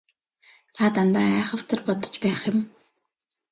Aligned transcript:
Та 0.75 0.83
дандаа 0.95 1.27
айхавтар 1.35 1.79
бодож 1.85 2.15
байх 2.23 2.41
юм. 2.51 2.59